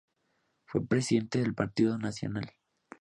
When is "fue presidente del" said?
0.65-1.53